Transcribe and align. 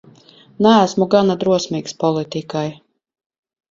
Neesmu 0.67 1.07
gana 1.15 1.37
drosmīgs 1.45 1.97
politikai. 2.07 2.69